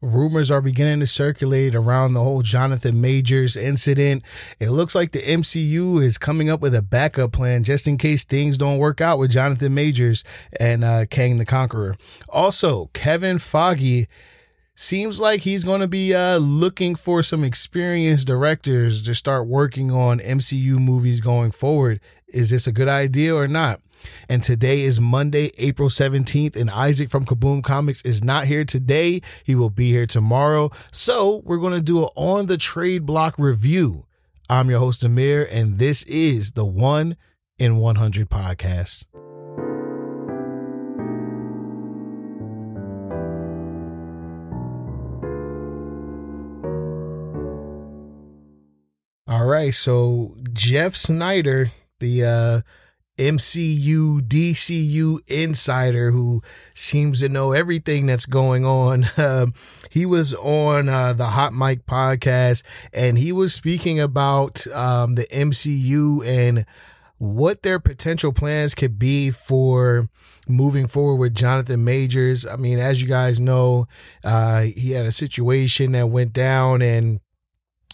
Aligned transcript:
Rumors 0.00 0.48
are 0.48 0.60
beginning 0.60 1.00
to 1.00 1.08
circulate 1.08 1.74
around 1.74 2.14
the 2.14 2.22
whole 2.22 2.42
Jonathan 2.42 3.00
Majors 3.00 3.56
incident. 3.56 4.22
It 4.60 4.70
looks 4.70 4.94
like 4.94 5.10
the 5.10 5.22
MCU 5.22 6.00
is 6.00 6.18
coming 6.18 6.48
up 6.48 6.60
with 6.60 6.72
a 6.72 6.82
backup 6.82 7.32
plan 7.32 7.64
just 7.64 7.88
in 7.88 7.98
case 7.98 8.22
things 8.22 8.56
don't 8.56 8.78
work 8.78 9.00
out 9.00 9.18
with 9.18 9.32
Jonathan 9.32 9.74
Majors 9.74 10.22
and 10.60 10.84
uh, 10.84 11.06
Kang 11.06 11.38
the 11.38 11.44
Conqueror. 11.44 11.96
Also, 12.28 12.90
Kevin 12.92 13.38
Feige 13.38 14.06
seems 14.76 15.18
like 15.18 15.40
he's 15.40 15.64
going 15.64 15.80
to 15.80 15.88
be 15.88 16.14
uh, 16.14 16.36
looking 16.36 16.94
for 16.94 17.24
some 17.24 17.42
experienced 17.42 18.28
directors 18.28 19.02
to 19.02 19.16
start 19.16 19.48
working 19.48 19.90
on 19.90 20.20
MCU 20.20 20.78
movies 20.78 21.20
going 21.20 21.50
forward. 21.50 21.98
Is 22.28 22.50
this 22.50 22.68
a 22.68 22.72
good 22.72 22.86
idea 22.86 23.34
or 23.34 23.48
not? 23.48 23.80
And 24.28 24.42
today 24.42 24.82
is 24.82 25.00
Monday, 25.00 25.50
April 25.58 25.88
17th, 25.88 26.56
and 26.56 26.70
Isaac 26.70 27.10
from 27.10 27.24
Kaboom 27.24 27.62
Comics 27.62 28.02
is 28.02 28.22
not 28.22 28.46
here 28.46 28.64
today. 28.64 29.22
He 29.44 29.54
will 29.54 29.70
be 29.70 29.90
here 29.90 30.06
tomorrow. 30.06 30.70
So 30.92 31.42
we're 31.44 31.58
going 31.58 31.74
to 31.74 31.80
do 31.80 32.02
an 32.02 32.10
on 32.16 32.46
the 32.46 32.58
trade 32.58 33.06
block 33.06 33.34
review. 33.38 34.06
I'm 34.50 34.70
your 34.70 34.78
host, 34.78 35.04
Amir, 35.04 35.46
and 35.50 35.78
this 35.78 36.02
is 36.04 36.52
the 36.52 36.64
One 36.64 37.16
in 37.58 37.76
100 37.76 38.30
podcast. 38.30 39.04
All 49.26 49.44
right, 49.44 49.74
so 49.74 50.34
Jeff 50.54 50.94
Sneider, 50.94 51.70
the 52.00 52.24
uh 52.24 52.60
MCU, 53.18 54.20
DCU 54.20 55.18
insider 55.28 56.10
who 56.12 56.42
seems 56.74 57.20
to 57.20 57.28
know 57.28 57.52
everything 57.52 58.06
that's 58.06 58.26
going 58.26 58.64
on. 58.64 59.04
Uh, 59.16 59.46
he 59.90 60.06
was 60.06 60.34
on 60.34 60.88
uh, 60.88 61.12
the 61.12 61.26
Hot 61.26 61.52
Mic 61.52 61.84
podcast 61.86 62.62
and 62.92 63.18
he 63.18 63.32
was 63.32 63.52
speaking 63.52 64.00
about 64.00 64.66
um, 64.68 65.16
the 65.16 65.26
MCU 65.26 66.26
and 66.26 66.64
what 67.18 67.62
their 67.62 67.80
potential 67.80 68.32
plans 68.32 68.74
could 68.74 68.98
be 68.98 69.30
for 69.30 70.08
moving 70.46 70.86
forward 70.86 71.16
with 71.16 71.34
Jonathan 71.34 71.84
Majors. 71.84 72.46
I 72.46 72.56
mean, 72.56 72.78
as 72.78 73.02
you 73.02 73.08
guys 73.08 73.38
know, 73.38 73.88
uh, 74.24 74.62
he 74.62 74.92
had 74.92 75.04
a 75.04 75.12
situation 75.12 75.92
that 75.92 76.08
went 76.08 76.32
down 76.32 76.80
and 76.80 77.20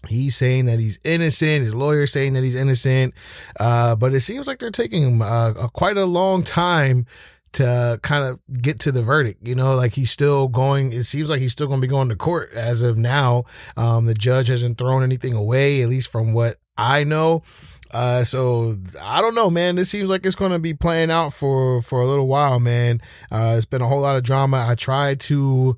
He's 0.08 0.36
saying 0.36 0.66
that 0.66 0.78
he's 0.78 0.98
innocent. 1.04 1.64
His 1.64 1.74
lawyer 1.74 2.06
saying 2.06 2.34
that 2.34 2.42
he's 2.42 2.54
innocent. 2.54 3.14
Uh, 3.58 3.96
but 3.96 4.14
it 4.14 4.20
seems 4.20 4.46
like 4.46 4.58
they're 4.58 4.70
taking 4.70 5.20
uh, 5.22 5.54
a, 5.56 5.68
quite 5.68 5.96
a 5.96 6.06
long 6.06 6.42
time 6.42 7.06
to 7.52 8.00
kind 8.02 8.24
of 8.24 8.40
get 8.60 8.80
to 8.80 8.92
the 8.92 9.02
verdict. 9.02 9.46
You 9.46 9.54
know, 9.54 9.74
like 9.74 9.92
he's 9.92 10.10
still 10.10 10.48
going. 10.48 10.92
It 10.92 11.04
seems 11.04 11.30
like 11.30 11.40
he's 11.40 11.52
still 11.52 11.66
going 11.66 11.80
to 11.80 11.86
be 11.86 11.90
going 11.90 12.08
to 12.08 12.16
court 12.16 12.52
as 12.52 12.82
of 12.82 12.98
now. 12.98 13.44
Um, 13.76 14.06
the 14.06 14.14
judge 14.14 14.48
hasn't 14.48 14.78
thrown 14.78 15.02
anything 15.02 15.32
away, 15.32 15.82
at 15.82 15.88
least 15.88 16.10
from 16.10 16.32
what 16.32 16.58
I 16.76 17.04
know. 17.04 17.42
Uh, 17.90 18.24
so 18.24 18.76
I 19.00 19.20
don't 19.20 19.36
know, 19.36 19.50
man. 19.50 19.76
This 19.76 19.88
seems 19.88 20.10
like 20.10 20.26
it's 20.26 20.34
going 20.34 20.50
to 20.50 20.58
be 20.58 20.74
playing 20.74 21.12
out 21.12 21.32
for 21.32 21.80
for 21.80 22.00
a 22.00 22.06
little 22.06 22.26
while, 22.26 22.58
man. 22.58 23.00
Uh, 23.30 23.54
it's 23.56 23.66
been 23.66 23.82
a 23.82 23.88
whole 23.88 24.00
lot 24.00 24.16
of 24.16 24.24
drama. 24.24 24.66
I 24.68 24.74
tried 24.74 25.20
to 25.20 25.76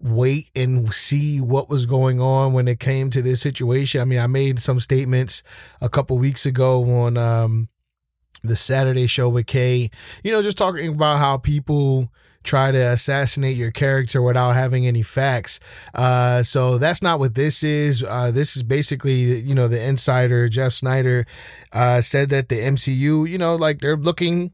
wait 0.00 0.48
and 0.54 0.92
see 0.94 1.40
what 1.40 1.68
was 1.68 1.86
going 1.86 2.20
on 2.20 2.52
when 2.52 2.68
it 2.68 2.80
came 2.80 3.10
to 3.10 3.22
this 3.22 3.40
situation. 3.40 4.00
I 4.00 4.04
mean, 4.04 4.18
I 4.18 4.26
made 4.26 4.58
some 4.58 4.80
statements 4.80 5.42
a 5.80 5.88
couple 5.88 6.18
weeks 6.18 6.46
ago 6.46 6.82
on 7.02 7.16
um, 7.16 7.68
the 8.42 8.56
Saturday 8.56 9.06
show 9.06 9.28
with 9.28 9.46
Kay, 9.46 9.90
you 10.24 10.32
know, 10.32 10.42
just 10.42 10.58
talking 10.58 10.88
about 10.88 11.18
how 11.18 11.36
people 11.36 12.10
try 12.42 12.72
to 12.72 12.78
assassinate 12.78 13.56
your 13.56 13.70
character 13.70 14.22
without 14.22 14.52
having 14.52 14.86
any 14.86 15.02
facts. 15.02 15.60
Uh, 15.94 16.42
so 16.42 16.78
that's 16.78 17.02
not 17.02 17.18
what 17.18 17.34
this 17.34 17.62
is. 17.62 18.02
Uh, 18.02 18.30
this 18.30 18.56
is 18.56 18.62
basically, 18.62 19.40
you 19.40 19.54
know, 19.54 19.68
the 19.68 19.82
insider, 19.82 20.48
Jeff 20.48 20.72
Sneider, 20.72 21.26
uh, 21.72 22.00
said 22.00 22.30
that 22.30 22.48
the 22.48 22.56
MCU, 22.56 23.28
you 23.28 23.36
know, 23.36 23.56
like 23.56 23.80
they're 23.80 23.96
looking 23.96 24.52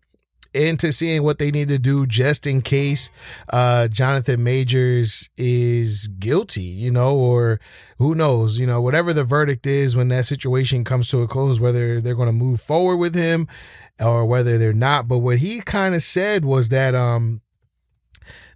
into 0.56 0.92
seeing 0.92 1.22
what 1.22 1.38
they 1.38 1.50
need 1.50 1.68
to 1.68 1.78
do 1.78 2.06
just 2.06 2.46
in 2.46 2.62
case 2.62 3.10
uh, 3.52 3.88
Jonathan 3.88 4.42
Majors 4.42 5.28
is 5.36 6.08
guilty, 6.18 6.62
you 6.62 6.90
know, 6.90 7.14
or 7.14 7.60
who 7.98 8.14
knows, 8.14 8.58
you 8.58 8.66
know, 8.66 8.80
whatever 8.80 9.12
the 9.12 9.24
verdict 9.24 9.66
is 9.66 9.94
when 9.94 10.08
that 10.08 10.26
situation 10.26 10.82
comes 10.82 11.08
to 11.10 11.22
a 11.22 11.28
close, 11.28 11.60
whether 11.60 12.00
they're 12.00 12.14
going 12.14 12.26
to 12.26 12.32
move 12.32 12.60
forward 12.60 12.96
with 12.96 13.14
him 13.14 13.46
or 14.00 14.24
whether 14.24 14.58
they're 14.58 14.72
not. 14.72 15.06
But 15.06 15.18
what 15.18 15.38
he 15.38 15.60
kind 15.60 15.94
of 15.94 16.02
said 16.02 16.44
was 16.44 16.70
that 16.70 16.94
um, 16.94 17.42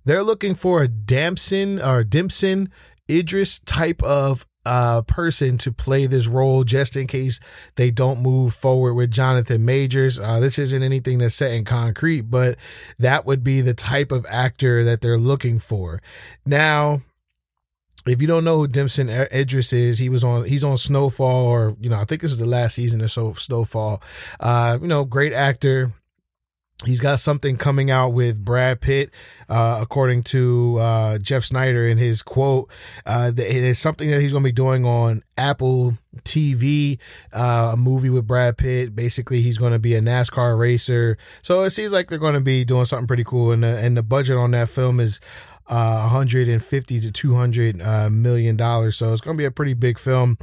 they're 0.04 0.22
looking 0.22 0.54
for 0.54 0.82
a 0.82 0.88
Damson 0.88 1.80
or 1.80 2.02
Dimpson 2.02 2.70
Idris 3.10 3.58
type 3.60 4.02
of 4.02 4.46
uh, 4.70 5.02
person 5.02 5.58
to 5.58 5.72
play 5.72 6.06
this 6.06 6.28
role 6.28 6.62
just 6.62 6.96
in 6.96 7.08
case 7.08 7.40
they 7.74 7.90
don't 7.90 8.22
move 8.22 8.54
forward 8.54 8.94
with 8.94 9.10
Jonathan 9.10 9.64
Majors. 9.64 10.20
Uh, 10.20 10.38
this 10.38 10.60
isn't 10.60 10.84
anything 10.84 11.18
that's 11.18 11.34
set 11.34 11.50
in 11.50 11.64
concrete, 11.64 12.20
but 12.20 12.56
that 12.96 13.26
would 13.26 13.42
be 13.42 13.62
the 13.62 13.74
type 13.74 14.12
of 14.12 14.24
actor 14.28 14.84
that 14.84 15.00
they're 15.00 15.18
looking 15.18 15.58
for. 15.58 16.00
Now, 16.46 17.02
if 18.06 18.22
you 18.22 18.28
don't 18.28 18.44
know 18.44 18.58
who 18.58 18.68
Dimpson 18.68 19.10
Idris 19.10 19.72
is, 19.72 19.98
he 19.98 20.08
was 20.08 20.22
on 20.22 20.44
he's 20.44 20.62
on 20.62 20.76
Snowfall, 20.76 21.46
or 21.46 21.76
you 21.80 21.90
know, 21.90 21.98
I 21.98 22.04
think 22.04 22.22
this 22.22 22.30
is 22.30 22.38
the 22.38 22.46
last 22.46 22.74
season 22.74 23.02
or 23.02 23.08
so 23.08 23.26
of 23.26 23.40
Snowfall. 23.40 24.00
Uh, 24.38 24.78
you 24.80 24.86
know, 24.86 25.04
great 25.04 25.32
actor. 25.32 25.92
He's 26.86 27.00
got 27.00 27.20
something 27.20 27.58
coming 27.58 27.90
out 27.90 28.14
with 28.14 28.42
Brad 28.42 28.80
Pitt, 28.80 29.10
uh, 29.50 29.78
according 29.82 30.22
to 30.24 30.78
uh, 30.78 31.18
Jeff 31.18 31.44
Sneider 31.44 31.86
in 31.86 31.98
his 31.98 32.22
quote. 32.22 32.70
Uh, 33.04 33.30
there's 33.30 33.78
something 33.78 34.10
that 34.10 34.20
he's 34.20 34.32
going 34.32 34.44
to 34.44 34.48
be 34.48 34.52
doing 34.52 34.86
on 34.86 35.22
Apple 35.36 35.98
TV, 36.24 36.98
uh, 37.34 37.70
a 37.74 37.76
movie 37.76 38.08
with 38.08 38.26
Brad 38.26 38.56
Pitt. 38.56 38.96
Basically, 38.96 39.42
he's 39.42 39.58
going 39.58 39.72
to 39.72 39.78
be 39.78 39.94
a 39.94 40.00
NASCAR 40.00 40.58
racer. 40.58 41.18
So 41.42 41.64
it 41.64 41.70
seems 41.70 41.92
like 41.92 42.08
they're 42.08 42.18
going 42.18 42.34
to 42.34 42.40
be 42.40 42.64
doing 42.64 42.86
something 42.86 43.06
pretty 43.06 43.24
cool. 43.24 43.52
And 43.52 43.62
the, 43.62 43.78
and 43.78 43.94
the 43.94 44.02
budget 44.02 44.38
on 44.38 44.52
that 44.52 44.70
film 44.70 45.00
is 45.00 45.20
uh, 45.68 46.08
150 46.08 47.00
to 47.00 47.12
200 47.12 47.82
uh, 47.82 48.10
million 48.10 48.56
dollars. 48.56 48.96
So 48.96 49.12
it's 49.12 49.20
going 49.20 49.36
to 49.36 49.40
be 49.40 49.44
a 49.44 49.50
pretty 49.50 49.74
big 49.74 49.98
film. 49.98 50.38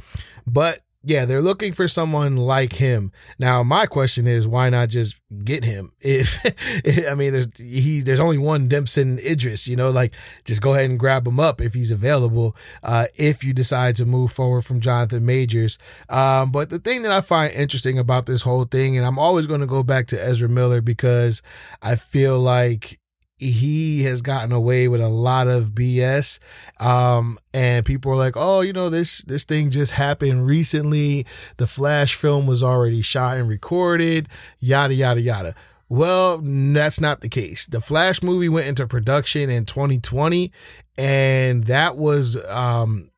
But 0.46 0.80
yeah, 1.04 1.24
they're 1.26 1.40
looking 1.40 1.72
for 1.72 1.86
someone 1.86 2.36
like 2.36 2.72
him. 2.72 3.12
Now, 3.38 3.62
my 3.62 3.86
question 3.86 4.26
is, 4.26 4.48
why 4.48 4.68
not 4.68 4.88
just 4.88 5.16
get 5.44 5.64
him? 5.64 5.92
If 6.00 7.06
I 7.08 7.14
mean, 7.14 7.32
there's 7.32 7.48
he, 7.56 8.00
there's 8.00 8.20
only 8.20 8.38
one 8.38 8.68
Dimpson 8.68 9.18
Idris, 9.18 9.68
you 9.68 9.76
know, 9.76 9.90
like 9.90 10.12
just 10.44 10.60
go 10.60 10.74
ahead 10.74 10.90
and 10.90 10.98
grab 10.98 11.26
him 11.26 11.38
up 11.38 11.60
if 11.60 11.74
he's 11.74 11.90
available. 11.90 12.56
Uh, 12.82 13.06
if 13.14 13.44
you 13.44 13.52
decide 13.52 13.94
to 13.96 14.06
move 14.06 14.32
forward 14.32 14.62
from 14.62 14.80
Jonathan 14.80 15.24
Majors, 15.24 15.78
um, 16.08 16.50
but 16.50 16.70
the 16.70 16.78
thing 16.78 17.02
that 17.02 17.12
I 17.12 17.20
find 17.20 17.52
interesting 17.52 17.98
about 17.98 18.26
this 18.26 18.42
whole 18.42 18.64
thing, 18.64 18.96
and 18.96 19.06
I'm 19.06 19.18
always 19.18 19.46
going 19.46 19.60
to 19.60 19.66
go 19.66 19.82
back 19.82 20.08
to 20.08 20.22
Ezra 20.22 20.48
Miller 20.48 20.80
because 20.80 21.42
I 21.82 21.96
feel 21.96 22.38
like 22.40 22.98
he 23.38 24.02
has 24.02 24.20
gotten 24.20 24.52
away 24.52 24.88
with 24.88 25.00
a 25.00 25.08
lot 25.08 25.46
of 25.48 25.70
BS. 25.70 26.38
Um, 26.80 27.38
and 27.54 27.86
people 27.86 28.12
are 28.12 28.16
like, 28.16 28.34
oh, 28.36 28.60
you 28.60 28.72
know, 28.72 28.90
this 28.90 29.18
this 29.22 29.44
thing 29.44 29.70
just 29.70 29.92
happened 29.92 30.46
recently. 30.46 31.24
The 31.56 31.66
Flash 31.66 32.14
film 32.14 32.46
was 32.46 32.62
already 32.62 33.02
shot 33.02 33.36
and 33.36 33.48
recorded, 33.48 34.28
yada 34.58 34.94
yada 34.94 35.20
yada. 35.20 35.54
Well, 35.88 36.40
that's 36.42 37.00
not 37.00 37.22
the 37.22 37.30
case. 37.30 37.64
The 37.64 37.80
Flash 37.80 38.22
movie 38.22 38.48
went 38.50 38.66
into 38.66 38.86
production 38.86 39.48
in 39.48 39.64
2020, 39.64 40.52
and 40.98 41.64
that 41.64 41.96
was 41.96 42.36
um 42.46 43.10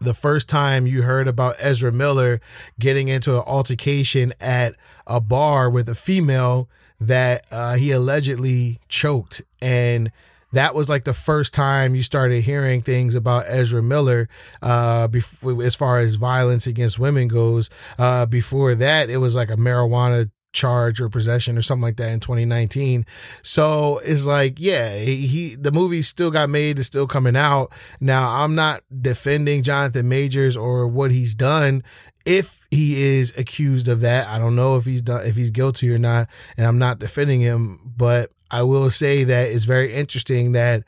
the 0.00 0.14
first 0.14 0.48
time 0.48 0.86
you 0.86 1.02
heard 1.02 1.28
about 1.28 1.56
Ezra 1.58 1.92
Miller 1.92 2.40
getting 2.78 3.08
into 3.08 3.34
an 3.34 3.42
altercation 3.46 4.32
at 4.40 4.74
a 5.06 5.20
bar 5.20 5.68
with 5.70 5.88
a 5.88 5.94
female 5.94 6.68
that 7.00 7.46
uh, 7.50 7.74
he 7.74 7.90
allegedly 7.90 8.80
choked. 8.88 9.42
And 9.60 10.12
that 10.52 10.74
was 10.74 10.88
like 10.88 11.04
the 11.04 11.14
first 11.14 11.52
time 11.52 11.94
you 11.94 12.02
started 12.02 12.42
hearing 12.42 12.80
things 12.80 13.14
about 13.14 13.44
Ezra 13.48 13.82
Miller 13.82 14.28
uh, 14.62 15.08
bef- 15.08 15.64
as 15.64 15.74
far 15.74 15.98
as 15.98 16.14
violence 16.14 16.66
against 16.66 16.98
women 16.98 17.28
goes. 17.28 17.68
Uh, 17.98 18.24
before 18.26 18.74
that, 18.74 19.10
it 19.10 19.18
was 19.18 19.34
like 19.34 19.50
a 19.50 19.56
marijuana 19.56 20.30
charge 20.58 21.00
or 21.00 21.08
possession 21.08 21.56
or 21.56 21.62
something 21.62 21.82
like 21.82 21.96
that 21.96 22.10
in 22.10 22.20
2019. 22.20 23.06
So 23.42 24.00
it's 24.04 24.26
like, 24.26 24.56
yeah, 24.58 24.98
he, 24.98 25.26
he, 25.26 25.54
the 25.54 25.72
movie 25.72 26.02
still 26.02 26.30
got 26.30 26.50
made, 26.50 26.78
it's 26.78 26.88
still 26.88 27.06
coming 27.06 27.36
out. 27.36 27.72
Now, 28.00 28.42
I'm 28.42 28.54
not 28.54 28.82
defending 29.00 29.62
Jonathan 29.62 30.08
Majors 30.08 30.56
or 30.56 30.86
what 30.86 31.10
he's 31.10 31.34
done 31.34 31.82
if 32.24 32.60
he 32.70 33.02
is 33.02 33.32
accused 33.36 33.88
of 33.88 34.00
that. 34.02 34.28
I 34.28 34.38
don't 34.38 34.56
know 34.56 34.76
if 34.76 34.84
he's 34.84 35.02
done 35.02 35.24
if 35.24 35.36
he's 35.36 35.50
guilty 35.50 35.90
or 35.90 35.98
not, 35.98 36.28
and 36.56 36.66
I'm 36.66 36.78
not 36.78 36.98
defending 36.98 37.40
him, 37.40 37.80
but 37.96 38.32
I 38.50 38.62
will 38.62 38.90
say 38.90 39.24
that 39.24 39.50
it's 39.50 39.64
very 39.64 39.94
interesting 39.94 40.52
that 40.52 40.84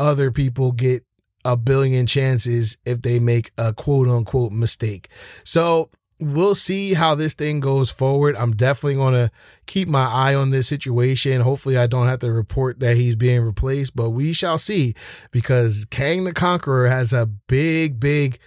other 0.00 0.30
people 0.30 0.72
get 0.72 1.04
a 1.44 1.56
billion 1.56 2.06
chances 2.06 2.76
if 2.84 3.02
they 3.02 3.18
make 3.18 3.52
a 3.58 3.72
quote 3.72 4.08
unquote 4.08 4.52
mistake. 4.52 5.08
So 5.44 5.90
we'll 6.20 6.54
see 6.54 6.94
how 6.94 7.14
this 7.14 7.34
thing 7.34 7.60
goes 7.60 7.90
forward. 7.90 8.36
I'm 8.36 8.54
definitely 8.56 8.94
going 8.94 9.14
to 9.14 9.30
keep 9.66 9.88
my 9.88 10.06
eye 10.06 10.34
on 10.34 10.50
this 10.50 10.68
situation. 10.68 11.40
Hopefully, 11.40 11.76
I 11.76 11.86
don't 11.86 12.08
have 12.08 12.20
to 12.20 12.32
report 12.32 12.80
that 12.80 12.96
he's 12.96 13.16
being 13.16 13.42
replaced, 13.42 13.94
but 13.94 14.10
we 14.10 14.32
shall 14.32 14.58
see 14.58 14.94
because 15.30 15.84
Kang 15.86 16.24
the 16.24 16.32
Conqueror 16.32 16.88
has 16.88 17.12
a 17.12 17.26
big, 17.26 18.00
big 18.00 18.38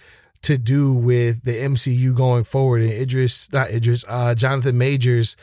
to 0.42 0.58
do 0.58 0.92
with 0.92 1.44
the 1.44 1.52
MCU 1.52 2.16
going 2.16 2.44
forward. 2.44 2.82
And 2.82 2.92
Idris, 2.92 3.50
not 3.52 3.70
Idris, 3.70 4.04
uh, 4.08 4.34
Jonathan 4.34 4.76
Majors 4.76 5.36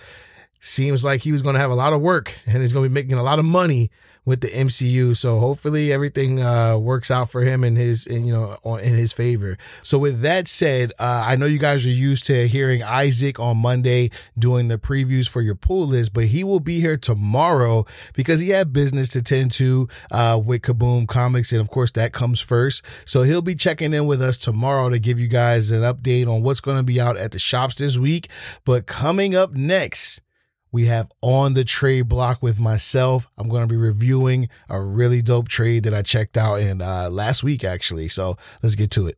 seems 0.59 1.03
like 1.03 1.21
he 1.21 1.31
was 1.31 1.41
going 1.41 1.53
to 1.55 1.59
have 1.59 1.71
a 1.71 1.75
lot 1.75 1.93
of 1.93 2.01
work 2.01 2.37
and 2.45 2.61
he's 2.61 2.73
going 2.73 2.83
to 2.83 2.89
be 2.89 2.93
making 2.93 3.17
a 3.17 3.23
lot 3.23 3.39
of 3.39 3.45
money 3.45 3.89
with 4.25 4.41
the 4.41 4.49
MCU. 4.49 5.17
So 5.17 5.39
hopefully 5.39 5.91
everything 5.91 6.41
uh, 6.41 6.77
works 6.77 7.09
out 7.09 7.31
for 7.31 7.41
him 7.41 7.63
and 7.63 7.77
his, 7.77 8.05
in, 8.05 8.25
you 8.25 8.33
know, 8.33 8.75
in 8.75 8.93
his 8.93 9.13
favor. 9.13 9.57
So 9.81 9.97
with 9.97 10.19
that 10.21 10.47
said, 10.47 10.91
uh, 10.99 11.23
I 11.25 11.35
know 11.35 11.45
you 11.45 11.57
guys 11.57 11.85
are 11.85 11.89
used 11.89 12.25
to 12.25 12.47
hearing 12.47 12.83
Isaac 12.83 13.39
on 13.39 13.57
Monday 13.57 14.11
doing 14.37 14.67
the 14.67 14.77
previews 14.77 15.27
for 15.27 15.41
your 15.41 15.55
pull 15.55 15.87
list, 15.87 16.13
but 16.13 16.25
he 16.25 16.43
will 16.43 16.59
be 16.59 16.79
here 16.79 16.97
tomorrow 16.97 17.85
because 18.13 18.39
he 18.39 18.49
had 18.49 18.71
business 18.71 19.09
to 19.09 19.23
tend 19.23 19.51
to 19.53 19.87
uh, 20.11 20.39
with 20.43 20.61
Kaboom 20.61 21.07
Comics, 21.07 21.51
and 21.51 21.61
of 21.61 21.69
course 21.69 21.91
that 21.91 22.13
comes 22.13 22.39
first. 22.39 22.83
So 23.05 23.23
he'll 23.23 23.41
be 23.41 23.55
checking 23.55 23.93
in 23.93 24.05
with 24.05 24.21
us 24.21 24.37
tomorrow 24.37 24.89
to 24.89 24.99
give 24.99 25.19
you 25.19 25.27
guys 25.27 25.71
an 25.71 25.81
update 25.81 26.27
on 26.27 26.43
what's 26.43 26.61
going 26.61 26.77
to 26.77 26.83
be 26.83 26.99
out 26.99 27.17
at 27.17 27.31
the 27.31 27.39
shops 27.39 27.75
this 27.75 27.97
week. 27.97 28.29
But 28.63 28.85
coming 28.85 29.33
up 29.33 29.53
next 29.53 30.21
we 30.71 30.85
have 30.85 31.11
on 31.21 31.53
the 31.53 31.63
trade 31.63 32.07
block 32.07 32.41
with 32.41 32.59
myself. 32.59 33.27
I'm 33.37 33.49
going 33.49 33.61
to 33.61 33.67
be 33.67 33.77
reviewing 33.77 34.49
a 34.69 34.81
really 34.81 35.21
dope 35.21 35.47
trade 35.47 35.83
that 35.83 35.93
I 35.93 36.01
checked 36.01 36.37
out 36.37 36.59
in 36.59 36.81
uh, 36.81 37.09
last 37.09 37.43
week, 37.43 37.63
actually. 37.63 38.07
So 38.07 38.37
let's 38.61 38.75
get 38.75 38.91
to 38.91 39.07
it. 39.07 39.17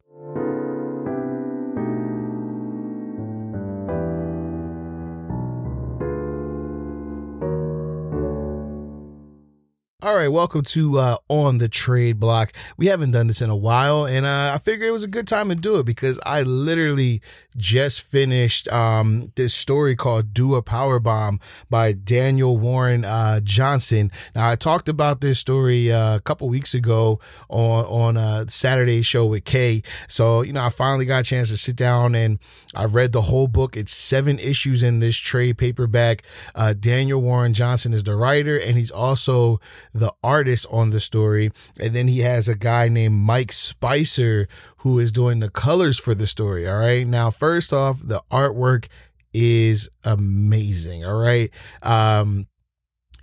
All 10.03 10.15
right, 10.15 10.29
welcome 10.29 10.63
to 10.63 10.97
uh, 10.97 11.17
On 11.29 11.59
the 11.59 11.69
Trade 11.69 12.19
Block. 12.19 12.53
We 12.75 12.87
haven't 12.87 13.11
done 13.11 13.27
this 13.27 13.39
in 13.39 13.51
a 13.51 13.55
while, 13.55 14.05
and 14.05 14.25
uh, 14.25 14.51
I 14.51 14.57
figured 14.57 14.89
it 14.89 14.91
was 14.91 15.03
a 15.03 15.07
good 15.07 15.27
time 15.27 15.49
to 15.49 15.55
do 15.55 15.77
it 15.77 15.85
because 15.85 16.19
I 16.25 16.41
literally 16.41 17.21
just 17.55 18.01
finished 18.01 18.67
um, 18.69 19.31
this 19.35 19.53
story 19.53 19.95
called 19.95 20.33
Do 20.33 20.55
a 20.55 20.63
Power 20.63 20.99
Bomb 20.99 21.39
by 21.69 21.93
Daniel 21.93 22.57
Warren 22.57 23.05
uh, 23.05 23.41
Johnson. 23.41 24.11
Now, 24.33 24.49
I 24.49 24.55
talked 24.55 24.89
about 24.89 25.21
this 25.21 25.37
story 25.37 25.91
uh, 25.91 26.15
a 26.15 26.21
couple 26.21 26.49
weeks 26.49 26.73
ago 26.73 27.19
on, 27.47 27.85
on 27.85 28.17
a 28.17 28.49
Saturday 28.49 29.03
show 29.03 29.27
with 29.27 29.45
Kay. 29.45 29.83
So, 30.07 30.41
you 30.41 30.51
know, 30.51 30.63
I 30.63 30.69
finally 30.69 31.05
got 31.05 31.21
a 31.21 31.23
chance 31.23 31.49
to 31.49 31.57
sit 31.57 31.75
down 31.75 32.15
and 32.15 32.39
I 32.73 32.85
read 32.85 33.11
the 33.11 33.21
whole 33.21 33.47
book. 33.47 33.77
It's 33.77 33.93
seven 33.93 34.39
issues 34.39 34.81
in 34.81 34.99
this 34.99 35.15
trade 35.15 35.59
paperback. 35.59 36.23
Uh, 36.55 36.73
Daniel 36.73 37.21
Warren 37.21 37.53
Johnson 37.53 37.93
is 37.93 38.03
the 38.03 38.15
writer, 38.15 38.57
and 38.57 38.75
he's 38.77 38.89
also 38.89 39.59
the 39.93 40.13
artist 40.23 40.65
on 40.69 40.91
the 40.91 40.99
story. 40.99 41.51
And 41.79 41.93
then 41.93 42.07
he 42.07 42.19
has 42.19 42.47
a 42.47 42.55
guy 42.55 42.87
named 42.87 43.15
Mike 43.15 43.51
Spicer 43.51 44.47
who 44.77 44.99
is 44.99 45.11
doing 45.11 45.39
the 45.39 45.49
colors 45.49 45.99
for 45.99 46.15
the 46.15 46.27
story. 46.27 46.67
All 46.67 46.77
right. 46.77 47.05
Now, 47.05 47.29
first 47.29 47.73
off, 47.73 47.99
the 48.03 48.21
artwork 48.31 48.87
is 49.33 49.89
amazing. 50.03 51.05
All 51.05 51.19
right. 51.19 51.51
Um, 51.81 52.47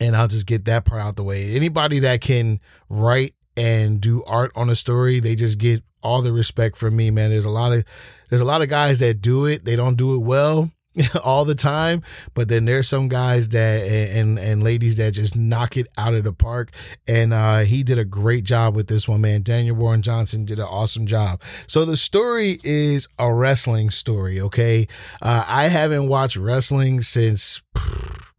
and 0.00 0.16
I'll 0.16 0.28
just 0.28 0.46
get 0.46 0.64
that 0.66 0.84
part 0.84 1.02
out 1.02 1.16
the 1.16 1.24
way. 1.24 1.54
Anybody 1.56 2.00
that 2.00 2.20
can 2.20 2.60
write 2.88 3.34
and 3.56 4.00
do 4.00 4.22
art 4.24 4.52
on 4.54 4.70
a 4.70 4.76
story, 4.76 5.20
they 5.20 5.34
just 5.34 5.58
get 5.58 5.82
all 6.02 6.22
the 6.22 6.32
respect 6.32 6.76
from 6.76 6.94
me, 6.94 7.10
man. 7.10 7.30
There's 7.30 7.44
a 7.44 7.50
lot 7.50 7.72
of 7.72 7.84
there's 8.30 8.40
a 8.40 8.46
lot 8.46 8.62
of 8.62 8.68
guys 8.68 9.00
that 9.00 9.20
do 9.20 9.46
it. 9.46 9.64
They 9.64 9.74
don't 9.76 9.96
do 9.96 10.14
it 10.14 10.18
well. 10.18 10.70
all 11.24 11.44
the 11.44 11.54
time, 11.54 12.02
but 12.34 12.48
then 12.48 12.64
there's 12.64 12.88
some 12.88 13.08
guys 13.08 13.48
that 13.48 13.86
and 13.86 14.38
and 14.38 14.62
ladies 14.62 14.96
that 14.96 15.12
just 15.12 15.36
knock 15.36 15.76
it 15.76 15.86
out 15.96 16.14
of 16.14 16.24
the 16.24 16.32
park. 16.32 16.70
And 17.06 17.32
uh, 17.32 17.60
he 17.60 17.82
did 17.82 17.98
a 17.98 18.04
great 18.04 18.44
job 18.44 18.74
with 18.74 18.88
this 18.88 19.08
one, 19.08 19.20
man. 19.20 19.42
Daniel 19.42 19.76
Warren 19.76 20.02
Johnson 20.02 20.44
did 20.44 20.58
an 20.58 20.66
awesome 20.66 21.06
job. 21.06 21.42
So 21.66 21.84
the 21.84 21.96
story 21.96 22.60
is 22.64 23.08
a 23.18 23.32
wrestling 23.32 23.90
story. 23.90 24.40
Okay, 24.40 24.88
uh, 25.22 25.44
I 25.46 25.68
haven't 25.68 26.08
watched 26.08 26.36
wrestling 26.36 27.02
since 27.02 27.62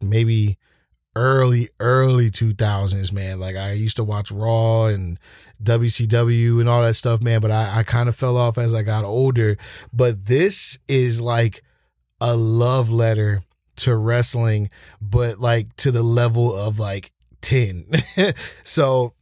maybe 0.00 0.58
early 1.16 1.68
early 1.80 2.30
2000s 2.30 3.12
man 3.12 3.40
like 3.40 3.56
i 3.56 3.72
used 3.72 3.96
to 3.96 4.04
watch 4.04 4.30
raw 4.30 4.84
and 4.84 5.18
wcw 5.60 6.60
and 6.60 6.68
all 6.68 6.82
that 6.82 6.94
stuff 6.94 7.20
man 7.20 7.40
but 7.40 7.50
i, 7.50 7.80
I 7.80 7.82
kind 7.82 8.08
of 8.08 8.14
fell 8.14 8.36
off 8.36 8.56
as 8.58 8.72
i 8.72 8.82
got 8.82 9.04
older 9.04 9.56
but 9.92 10.26
this 10.26 10.78
is 10.86 11.20
like 11.20 11.64
a 12.20 12.36
love 12.36 12.90
letter 12.90 13.42
to 13.76 13.96
wrestling, 13.96 14.70
but 15.00 15.40
like 15.40 15.74
to 15.76 15.90
the 15.90 16.02
level 16.02 16.54
of 16.54 16.78
like 16.78 17.12
10. 17.40 17.86
so 18.64 19.14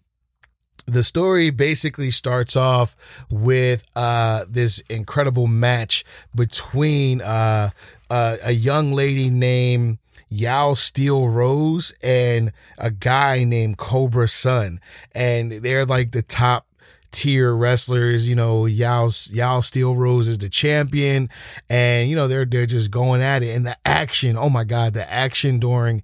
the 0.86 1.02
story 1.02 1.50
basically 1.50 2.10
starts 2.10 2.56
off 2.56 2.96
with 3.30 3.84
uh, 3.94 4.44
this 4.48 4.80
incredible 4.88 5.46
match 5.46 6.04
between 6.34 7.20
uh, 7.20 7.70
uh, 8.10 8.36
a 8.42 8.52
young 8.52 8.92
lady 8.92 9.28
named 9.28 9.98
Yao 10.30 10.74
Steel 10.74 11.28
Rose 11.28 11.92
and 12.02 12.52
a 12.78 12.90
guy 12.90 13.44
named 13.44 13.76
Cobra 13.78 14.28
Sun. 14.28 14.80
And 15.14 15.52
they're 15.52 15.86
like 15.86 16.12
the 16.12 16.22
top 16.22 16.67
tier 17.12 17.54
wrestlers. 17.54 18.28
You 18.28 18.34
know, 18.34 18.66
Yao 18.66 19.08
Yao 19.30 19.60
Steel 19.60 19.94
Rose 19.94 20.28
is 20.28 20.38
the 20.38 20.48
champion, 20.48 21.28
and 21.68 22.08
you 22.08 22.16
know 22.16 22.28
they're 22.28 22.44
they're 22.44 22.66
just 22.66 22.90
going 22.90 23.22
at 23.22 23.42
it. 23.42 23.54
And 23.54 23.66
the 23.66 23.76
action, 23.84 24.36
oh 24.36 24.50
my 24.50 24.64
god, 24.64 24.94
the 24.94 25.10
action 25.10 25.58
during 25.58 26.02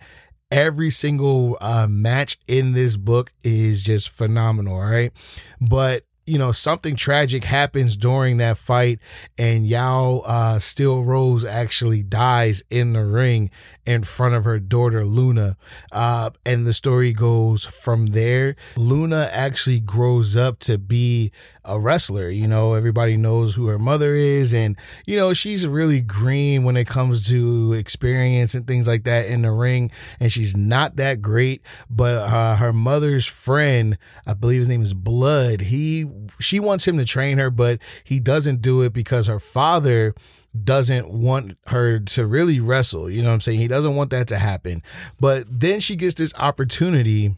every 0.51 0.91
single 0.91 1.57
uh, 1.61 1.87
match 1.89 2.39
in 2.47 2.73
this 2.73 2.97
book 2.97 3.33
is 3.43 3.83
just 3.83 4.09
phenomenal. 4.09 4.75
All 4.75 4.91
right, 4.91 5.13
but 5.61 6.05
you 6.27 6.39
know 6.39 6.53
something 6.53 6.97
tragic 6.97 7.45
happens 7.45 7.97
during 7.97 8.39
that 8.39 8.57
fight 8.57 8.99
and 9.37 9.67
yao 9.67 10.23
uh, 10.25 10.59
steel 10.59 11.05
rose 11.05 11.45
actually 11.45 12.03
dies 12.03 12.63
in 12.71 12.93
the 12.93 13.05
ring 13.05 13.51
in 13.87 14.03
front 14.03 14.35
of 14.35 14.45
her 14.45 14.59
daughter 14.59 15.05
luna. 15.05 15.57
Uh, 15.93 16.31
and 16.45 16.67
the 16.67 16.73
story 16.73 17.13
goes 17.13 17.65
from 17.65 18.07
there. 18.07 18.57
Luna 18.77 19.29
actually 19.33 19.81
grows 19.81 20.37
up 20.37 20.59
to 20.61 20.79
be 20.79 21.33
a 21.65 21.79
wrestler 21.79 22.29
you 22.29 22.47
know 22.47 22.75
everybody 22.75 23.17
knows 23.17 23.55
who 23.55 23.67
her 23.67 23.79
mother 23.79 24.15
is 24.15 24.53
and 24.53 24.77
you 25.07 25.17
know 25.17 25.33
she's 25.33 25.67
really 25.67 26.01
green 26.01 26.65
when 26.65 26.77
it 26.77 26.87
comes 26.87 27.29
to 27.29 27.73
experience 27.73 28.55
and 28.55 28.67
things 28.67 28.87
like 28.87 29.05
that 29.05 29.27
in 29.27 29.43
the 29.43 29.51
ring 29.51 29.91
and 30.21 30.33
she's 30.33 30.57
not 30.57 30.97
that 30.97 31.23
great 31.23 31.63
but 31.89 32.17
uh, 32.17 32.57
her 32.57 32.73
mother's 32.73 33.27
friend 33.27 33.97
i 34.27 34.35
believe 34.35 34.59
his 34.59 34.69
name 34.69 34.83
is 34.83 34.95
blood 34.95 35.61
he 35.61 36.07
she 36.41 36.61
wants 36.61 36.87
him 36.87 36.99
to 36.99 37.05
train 37.05 37.39
her, 37.39 37.51
but 37.51 37.81
he 38.05 38.21
doesn't 38.21 38.63
do 38.63 38.83
it 38.83 38.93
because 38.93 39.27
her 39.27 39.41
father 39.41 40.15
doesn't 40.63 41.11
want 41.11 41.59
her 41.67 41.99
to 41.99 42.27
really 42.27 42.61
wrestle. 42.61 43.11
You 43.11 43.23
know 43.23 43.29
what 43.29 43.35
I'm 43.35 43.41
saying? 43.41 43.59
He 43.59 43.69
doesn't 43.69 43.97
want 43.97 44.11
that 44.11 44.29
to 44.29 44.39
happen. 44.39 44.83
But 45.19 45.47
then 45.49 45.81
she 45.81 45.97
gets 45.97 46.15
this 46.15 46.33
opportunity. 46.37 47.35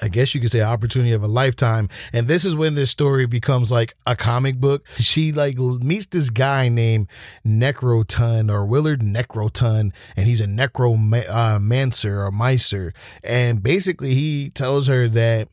I 0.00 0.08
guess 0.08 0.34
you 0.34 0.40
could 0.40 0.52
say 0.52 0.60
opportunity 0.60 1.12
of 1.12 1.22
a 1.22 1.28
lifetime. 1.28 1.88
And 2.12 2.28
this 2.28 2.44
is 2.44 2.54
when 2.54 2.74
this 2.74 2.90
story 2.90 3.26
becomes 3.26 3.72
like 3.72 3.94
a 4.06 4.14
comic 4.14 4.58
book. 4.60 4.86
She 4.98 5.32
like 5.32 5.58
meets 5.58 6.06
this 6.06 6.30
guy 6.30 6.68
named 6.68 7.08
Necroton 7.46 8.52
or 8.52 8.64
Willard 8.64 9.00
Necroton, 9.00 9.92
and 10.16 10.26
he's 10.26 10.40
a 10.40 10.46
necromancer 10.46 12.22
uh, 12.22 12.26
or 12.26 12.30
micer. 12.30 12.92
And 13.24 13.62
basically 13.62 14.14
he 14.14 14.50
tells 14.50 14.86
her 14.86 15.08
that 15.08 15.48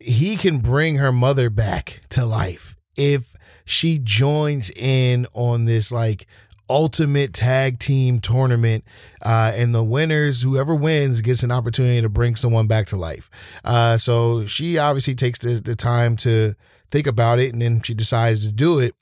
he 0.00 0.36
can 0.36 0.58
bring 0.58 0.96
her 0.96 1.12
mother 1.12 1.50
back 1.50 2.00
to 2.10 2.24
life 2.24 2.74
if 2.96 3.34
she 3.64 3.98
joins 3.98 4.70
in 4.70 5.26
on 5.32 5.64
this 5.64 5.92
like 5.92 6.26
ultimate 6.70 7.34
tag 7.34 7.78
team 7.78 8.20
tournament 8.20 8.84
uh, 9.22 9.52
and 9.54 9.74
the 9.74 9.82
winners 9.82 10.42
whoever 10.42 10.74
wins 10.74 11.20
gets 11.20 11.42
an 11.42 11.50
opportunity 11.50 12.00
to 12.00 12.08
bring 12.08 12.36
someone 12.36 12.66
back 12.66 12.86
to 12.86 12.96
life 12.96 13.28
uh, 13.64 13.96
so 13.96 14.46
she 14.46 14.78
obviously 14.78 15.14
takes 15.14 15.38
the, 15.40 15.60
the 15.60 15.76
time 15.76 16.16
to 16.16 16.54
think 16.90 17.06
about 17.06 17.38
it 17.38 17.52
and 17.52 17.60
then 17.60 17.82
she 17.82 17.94
decides 17.94 18.44
to 18.44 18.52
do 18.52 18.78
it 18.78 18.94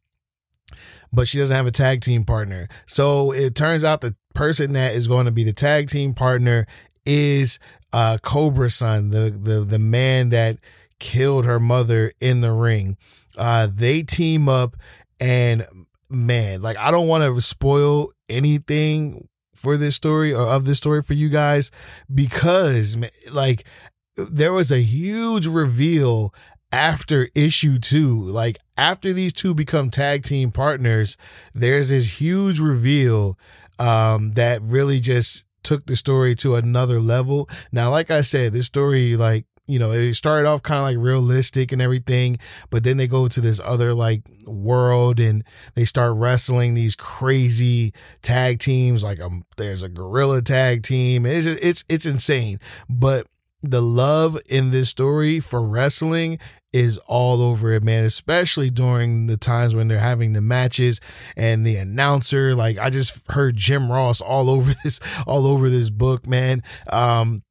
but 1.12 1.28
she 1.28 1.38
doesn't 1.38 1.56
have 1.56 1.66
a 1.66 1.70
tag 1.70 2.00
team 2.00 2.24
partner 2.24 2.68
so 2.86 3.32
it 3.32 3.54
turns 3.54 3.84
out 3.84 4.00
the 4.00 4.16
person 4.34 4.72
that 4.72 4.94
is 4.94 5.06
going 5.06 5.26
to 5.26 5.32
be 5.32 5.44
the 5.44 5.52
tag 5.52 5.88
team 5.90 6.14
partner 6.14 6.66
is 7.04 7.58
uh, 7.92 8.18
cobra 8.22 8.70
Sun, 8.70 9.10
the 9.10 9.30
the 9.30 9.60
the 9.60 9.78
man 9.78 10.28
that 10.28 10.58
killed 10.98 11.46
her 11.46 11.58
mother 11.58 12.12
in 12.20 12.40
the 12.40 12.52
ring. 12.52 12.96
Uh, 13.36 13.68
they 13.72 14.02
team 14.02 14.48
up, 14.48 14.76
and 15.18 15.66
man, 16.10 16.62
like 16.62 16.78
I 16.78 16.90
don't 16.90 17.08
want 17.08 17.24
to 17.24 17.40
spoil 17.40 18.10
anything 18.28 19.28
for 19.54 19.76
this 19.76 19.96
story 19.96 20.32
or 20.32 20.46
of 20.46 20.64
this 20.64 20.78
story 20.78 21.02
for 21.02 21.14
you 21.14 21.28
guys 21.28 21.70
because 22.12 22.96
like 23.32 23.64
there 24.16 24.52
was 24.52 24.70
a 24.70 24.80
huge 24.80 25.46
reveal 25.46 26.32
after 26.72 27.28
issue 27.34 27.78
two. 27.78 28.22
Like 28.28 28.58
after 28.76 29.12
these 29.12 29.32
two 29.32 29.54
become 29.54 29.90
tag 29.90 30.22
team 30.24 30.50
partners, 30.50 31.16
there's 31.54 31.88
this 31.88 32.20
huge 32.20 32.60
reveal 32.60 33.38
um, 33.78 34.32
that 34.32 34.62
really 34.62 35.00
just 35.00 35.44
took 35.62 35.86
the 35.86 35.96
story 35.96 36.34
to 36.36 36.54
another 36.54 37.00
level. 37.00 37.48
Now, 37.72 37.90
like 37.90 38.10
I 38.10 38.22
said, 38.22 38.52
this 38.52 38.66
story 38.66 39.16
like 39.16 39.46
you 39.68 39.78
know, 39.78 39.92
it 39.92 40.14
started 40.14 40.48
off 40.48 40.62
kind 40.62 40.78
of 40.78 40.84
like 40.84 40.96
realistic 40.96 41.72
and 41.72 41.82
everything, 41.82 42.38
but 42.70 42.82
then 42.82 42.96
they 42.96 43.06
go 43.06 43.28
to 43.28 43.40
this 43.40 43.60
other 43.62 43.92
like 43.92 44.22
world 44.46 45.20
and 45.20 45.44
they 45.74 45.84
start 45.84 46.16
wrestling 46.16 46.72
these 46.74 46.96
crazy 46.96 47.92
tag 48.22 48.58
teams. 48.60 49.04
Like 49.04 49.20
um, 49.20 49.44
there's 49.58 49.82
a 49.82 49.88
gorilla 49.88 50.40
tag 50.40 50.82
team. 50.82 51.26
It's 51.26 51.44
just, 51.44 51.62
it's 51.62 51.84
it's 51.88 52.06
insane. 52.06 52.58
But 52.88 53.26
the 53.62 53.82
love 53.82 54.38
in 54.48 54.70
this 54.70 54.88
story 54.88 55.38
for 55.38 55.60
wrestling 55.60 56.38
is 56.72 56.98
all 57.06 57.42
over 57.42 57.72
it, 57.72 57.82
man, 57.82 58.04
especially 58.04 58.70
during 58.70 59.26
the 59.26 59.36
times 59.36 59.74
when 59.74 59.88
they're 59.88 59.98
having 59.98 60.32
the 60.32 60.40
matches 60.40 61.00
and 61.36 61.66
the 61.66 61.76
announcer. 61.76 62.54
Like 62.54 62.78
I 62.78 62.88
just 62.88 63.20
heard 63.28 63.56
Jim 63.56 63.92
Ross 63.92 64.20
all 64.20 64.48
over 64.48 64.74
this, 64.84 64.98
all 65.26 65.46
over 65.46 65.68
this 65.68 65.90
book, 65.90 66.26
man. 66.26 66.62
Um, 66.90 67.42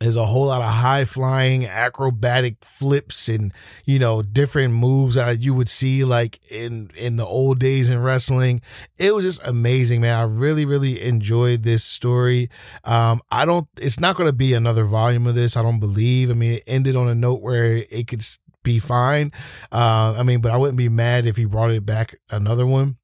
there's 0.00 0.16
a 0.16 0.26
whole 0.26 0.46
lot 0.46 0.62
of 0.62 0.72
high 0.72 1.04
flying 1.04 1.66
acrobatic 1.66 2.56
flips 2.64 3.28
and 3.28 3.52
you 3.84 3.98
know 3.98 4.22
different 4.22 4.74
moves 4.74 5.16
that 5.16 5.42
you 5.42 5.54
would 5.54 5.68
see 5.68 6.04
like 6.04 6.40
in 6.50 6.90
in 6.96 7.16
the 7.16 7.26
old 7.26 7.58
days 7.58 7.90
in 7.90 8.00
wrestling. 8.00 8.60
It 8.96 9.14
was 9.14 9.24
just 9.24 9.40
amazing 9.44 10.00
man. 10.00 10.18
I 10.18 10.22
really 10.22 10.64
really 10.64 11.02
enjoyed 11.02 11.62
this 11.62 11.84
story. 11.84 12.50
Um 12.84 13.20
i 13.30 13.44
don't 13.44 13.66
it's 13.78 14.00
not 14.00 14.16
going 14.16 14.28
to 14.28 14.32
be 14.32 14.54
another 14.54 14.84
volume 14.84 15.26
of 15.26 15.34
this 15.34 15.56
i 15.56 15.62
don't 15.62 15.80
believe. 15.80 16.30
I 16.30 16.34
mean 16.34 16.54
it 16.54 16.64
ended 16.66 16.96
on 16.96 17.08
a 17.08 17.14
note 17.14 17.40
where 17.40 17.76
it 17.90 18.06
could 18.06 18.24
be 18.62 18.78
fine. 18.78 19.32
Uh 19.72 20.14
i 20.16 20.22
mean 20.22 20.40
but 20.40 20.52
i 20.52 20.56
wouldn't 20.56 20.78
be 20.78 20.88
mad 20.88 21.26
if 21.26 21.36
he 21.36 21.44
brought 21.44 21.70
it 21.70 21.84
back 21.84 22.18
another 22.30 22.66
one 22.66 22.96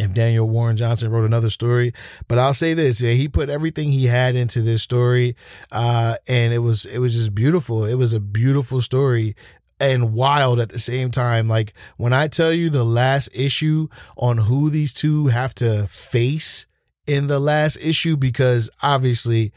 if 0.00 0.12
Daniel 0.12 0.48
Warren 0.48 0.76
Johnson 0.76 1.10
wrote 1.10 1.24
another 1.24 1.50
story. 1.50 1.92
But 2.28 2.38
I'll 2.38 2.54
say 2.54 2.74
this, 2.74 3.00
yeah, 3.00 3.12
he 3.12 3.28
put 3.28 3.48
everything 3.48 3.92
he 3.92 4.06
had 4.06 4.34
into 4.34 4.62
this 4.62 4.82
story. 4.82 5.36
Uh, 5.70 6.16
and 6.26 6.52
it 6.52 6.58
was 6.58 6.86
it 6.86 6.98
was 6.98 7.14
just 7.14 7.34
beautiful. 7.34 7.84
It 7.84 7.94
was 7.94 8.12
a 8.12 8.20
beautiful 8.20 8.80
story 8.80 9.36
and 9.78 10.12
wild 10.12 10.60
at 10.60 10.68
the 10.68 10.78
same 10.78 11.10
time. 11.10 11.48
Like 11.48 11.72
when 11.96 12.12
I 12.12 12.28
tell 12.28 12.52
you 12.52 12.70
the 12.70 12.84
last 12.84 13.30
issue 13.32 13.88
on 14.16 14.38
who 14.38 14.70
these 14.70 14.92
two 14.92 15.28
have 15.28 15.54
to 15.56 15.86
face 15.88 16.66
in 17.06 17.26
the 17.26 17.40
last 17.40 17.78
issue, 17.80 18.16
because 18.16 18.70
obviously 18.82 19.52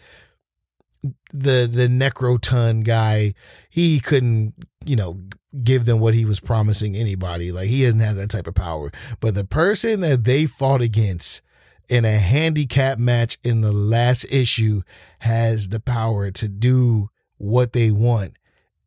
the 1.34 1.68
the 1.72 1.88
Necroton 1.88 2.84
guy, 2.84 3.34
he 3.70 4.00
couldn't, 4.00 4.54
you 4.86 4.96
know, 4.96 5.20
give 5.64 5.86
them 5.86 6.00
what 6.00 6.14
he 6.14 6.26
was 6.26 6.40
promising 6.40 6.96
anybody. 6.96 7.52
Like 7.52 7.68
he 7.68 7.84
doesn't 7.84 8.00
have 8.00 8.16
that 8.16 8.30
type 8.30 8.48
of 8.48 8.56
power. 8.56 8.92
But 9.20 9.36
the 9.36 9.46
person 9.46 10.02
that 10.02 10.24
they 10.24 10.46
fought 10.46 10.82
against 10.82 11.42
in 11.90 12.06
a 12.06 12.18
handicap 12.18 12.98
match 12.98 13.38
in 13.44 13.62
the 13.62 13.72
last 13.72 14.26
issue 14.30 14.82
has 15.20 15.70
the 15.70 15.80
power 15.80 16.32
to 16.32 16.48
do 16.48 17.10
what 17.38 17.74
they 17.74 17.92
want. 17.92 18.38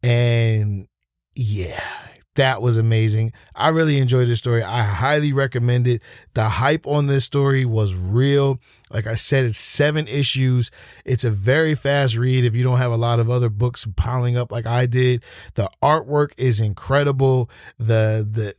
And 0.02 0.88
yeah, 1.34 2.05
that 2.36 2.62
was 2.62 2.76
amazing. 2.78 3.32
I 3.54 3.70
really 3.70 3.98
enjoyed 3.98 4.28
this 4.28 4.38
story. 4.38 4.62
I 4.62 4.82
highly 4.82 5.32
recommend 5.32 5.86
it. 5.86 6.02
The 6.34 6.48
hype 6.48 6.86
on 6.86 7.06
this 7.06 7.24
story 7.24 7.64
was 7.64 7.94
real. 7.94 8.60
Like 8.90 9.06
I 9.06 9.16
said, 9.16 9.44
it's 9.44 9.58
seven 9.58 10.06
issues. 10.06 10.70
It's 11.04 11.24
a 11.24 11.30
very 11.30 11.74
fast 11.74 12.16
read 12.16 12.44
if 12.44 12.54
you 12.54 12.62
don't 12.62 12.78
have 12.78 12.92
a 12.92 12.96
lot 12.96 13.18
of 13.18 13.28
other 13.28 13.48
books 13.48 13.86
piling 13.96 14.36
up 14.36 14.52
like 14.52 14.66
I 14.66 14.86
did. 14.86 15.24
The 15.54 15.68
artwork 15.82 16.30
is 16.36 16.60
incredible. 16.60 17.50
The 17.78 18.26
the 18.30 18.54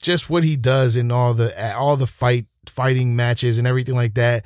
just 0.00 0.30
what 0.30 0.42
he 0.42 0.56
does 0.56 0.96
in 0.96 1.12
all 1.12 1.34
the 1.34 1.76
all 1.76 1.96
the 1.96 2.06
fight 2.06 2.46
fighting 2.66 3.16
matches 3.16 3.58
and 3.58 3.66
everything 3.66 3.94
like 3.94 4.14
that 4.14 4.44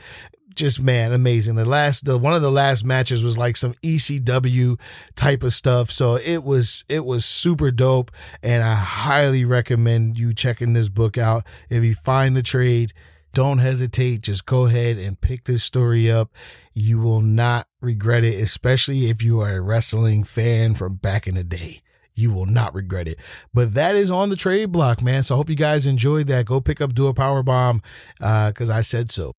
just 0.57 0.81
man 0.81 1.13
amazing 1.13 1.55
the 1.55 1.65
last 1.65 2.05
the 2.05 2.19
one 2.19 2.35
of 2.35 2.43
the 2.43 2.51
last 2.51 2.85
matches 2.85 3.23
was 3.23 3.39
like 3.39 3.57
some 3.57 3.75
ecw 3.83 4.79
type 5.15 5.43
of 5.43 5.55
stuff 5.55 5.91
so 5.91 6.17
it 6.17 6.43
was 6.43 6.85
it 6.89 7.05
was 7.05 7.25
super 7.25 7.71
dope 7.71 8.11
and 8.43 8.63
i 8.63 8.75
highly 8.75 9.45
recommend 9.45 10.19
you 10.19 10.33
checking 10.33 10.73
this 10.73 10.89
book 10.89 11.17
out 11.17 11.47
if 11.71 11.85
you 11.85 11.95
find 11.95 12.37
the 12.37 12.43
trade 12.43 12.93
don't 13.37 13.59
hesitate. 13.59 14.23
Just 14.23 14.47
go 14.47 14.65
ahead 14.65 14.97
and 14.97 15.21
pick 15.21 15.45
this 15.45 15.63
story 15.63 16.11
up. 16.11 16.33
You 16.73 16.99
will 16.99 17.21
not 17.21 17.69
regret 17.83 18.25
it, 18.25 18.41
especially 18.41 19.11
if 19.11 19.23
you 19.23 19.41
are 19.41 19.57
a 19.57 19.61
wrestling 19.61 20.25
fan 20.25 20.75
from 20.75 20.95
back 20.95 21.27
in 21.27 21.35
the 21.35 21.45
day. 21.45 21.83
You 22.15 22.33
will 22.33 22.47
not 22.47 22.75
regret 22.75 23.07
it. 23.07 23.19
But 23.53 23.75
that 23.75 23.95
is 23.95 24.11
on 24.11 24.31
the 24.31 24.37
trade 24.37 24.73
block, 24.73 25.03
man. 25.03 25.23
So 25.23 25.35
I 25.35 25.37
hope 25.37 25.51
you 25.51 25.55
guys 25.55 25.87
enjoyed 25.87 26.29
that. 26.29 26.47
Go 26.47 26.63
pick 26.63 26.81
up 26.81 26.95
Do 26.95 27.09
a 27.09 27.13
Power 27.13 27.43
Bomb 27.43 27.83
because 28.17 28.71
uh, 28.71 28.75
I 28.75 28.81
said 28.81 29.13
so. 29.13 29.35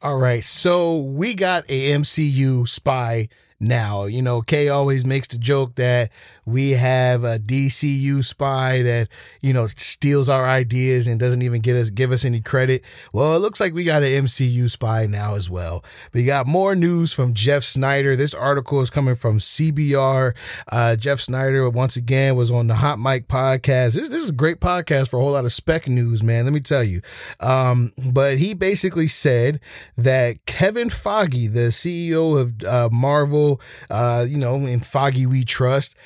All 0.00 0.16
right, 0.16 0.44
so 0.44 0.96
we 0.96 1.34
got 1.34 1.64
a 1.68 1.90
MCU 1.90 2.68
spy 2.68 3.28
now. 3.60 4.04
You 4.04 4.22
know, 4.22 4.42
Kay 4.42 4.68
always 4.68 5.04
makes 5.04 5.28
the 5.28 5.38
joke 5.38 5.74
that 5.76 6.10
we 6.44 6.70
have 6.70 7.24
a 7.24 7.38
DCU 7.38 8.24
spy 8.24 8.82
that, 8.82 9.08
you 9.42 9.52
know, 9.52 9.66
steals 9.66 10.28
our 10.28 10.46
ideas 10.46 11.06
and 11.06 11.18
doesn't 11.18 11.42
even 11.42 11.60
get 11.60 11.76
us 11.76 11.90
give 11.90 12.12
us 12.12 12.24
any 12.24 12.40
credit. 12.40 12.84
Well, 13.12 13.34
it 13.34 13.40
looks 13.40 13.60
like 13.60 13.74
we 13.74 13.84
got 13.84 14.02
an 14.02 14.24
MCU 14.24 14.70
spy 14.70 15.06
now 15.06 15.34
as 15.34 15.50
well. 15.50 15.84
We 16.12 16.24
got 16.24 16.46
more 16.46 16.74
news 16.74 17.12
from 17.12 17.34
Jeff 17.34 17.62
Sneider. 17.62 18.16
This 18.16 18.34
article 18.34 18.80
is 18.80 18.90
coming 18.90 19.16
from 19.16 19.38
CBR. 19.38 20.34
Uh, 20.70 20.96
Jeff 20.96 21.20
Sneider 21.20 21.68
once 21.70 21.96
again 21.96 22.36
was 22.36 22.50
on 22.50 22.66
the 22.66 22.74
Hot 22.74 22.98
Mic 22.98 23.28
podcast. 23.28 23.94
This, 23.94 24.08
this 24.08 24.24
is 24.24 24.30
a 24.30 24.34
great 24.34 24.60
podcast 24.60 25.08
for 25.08 25.18
a 25.18 25.22
whole 25.22 25.32
lot 25.32 25.44
of 25.44 25.52
spec 25.52 25.88
news, 25.88 26.22
man. 26.22 26.44
Let 26.44 26.54
me 26.54 26.60
tell 26.60 26.84
you. 26.84 27.02
Um, 27.40 27.92
but 28.10 28.38
he 28.38 28.54
basically 28.54 29.08
said 29.08 29.60
that 29.96 30.44
Kevin 30.46 30.88
Feige, 30.88 31.52
the 31.52 31.68
CEO 31.68 32.40
of 32.40 32.64
uh, 32.64 32.88
Marvel, 32.92 33.47
uh, 33.90 34.26
you 34.28 34.38
know, 34.38 34.54
in 34.66 34.80
Feige 34.80 35.26
we 35.26 35.44
trust, 35.44 35.96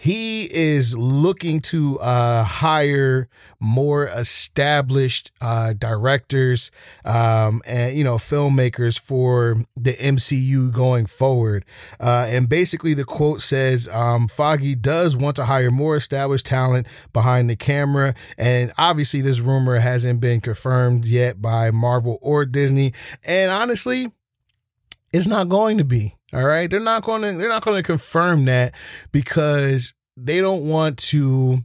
he 0.00 0.44
is 0.44 0.96
looking 0.96 1.60
to 1.60 1.98
uh, 1.98 2.42
hire 2.42 3.28
more 3.60 4.06
established 4.06 5.30
uh, 5.42 5.74
directors 5.74 6.70
um, 7.04 7.60
and 7.66 7.94
you 7.94 8.02
know 8.02 8.14
filmmakers 8.14 8.98
for 8.98 9.56
the 9.76 9.92
MCU 9.92 10.72
going 10.72 11.04
forward. 11.04 11.66
Uh, 12.00 12.26
and 12.30 12.48
basically, 12.48 12.94
the 12.94 13.04
quote 13.04 13.42
says 13.42 13.88
um, 13.88 14.26
Feige 14.26 14.80
does 14.80 15.18
want 15.18 15.36
to 15.36 15.44
hire 15.44 15.70
more 15.70 15.96
established 15.96 16.46
talent 16.46 16.86
behind 17.12 17.50
the 17.50 17.56
camera, 17.56 18.14
and 18.38 18.72
obviously, 18.78 19.20
this 19.20 19.40
rumor 19.40 19.76
hasn't 19.80 20.18
been 20.18 20.40
confirmed 20.40 21.04
yet 21.04 21.42
by 21.42 21.70
Marvel 21.70 22.18
or 22.22 22.46
Disney. 22.46 22.94
And 23.22 23.50
honestly, 23.50 24.10
it's 25.12 25.26
not 25.26 25.48
going 25.48 25.78
to 25.78 25.84
be. 25.84 26.16
All 26.32 26.44
right. 26.44 26.70
They're 26.70 26.80
not 26.80 27.02
going 27.02 27.22
to, 27.22 27.32
they're 27.32 27.48
not 27.48 27.64
going 27.64 27.76
to 27.76 27.82
confirm 27.82 28.44
that 28.44 28.74
because 29.12 29.94
they 30.16 30.40
don't 30.40 30.68
want 30.68 30.98
to 30.98 31.64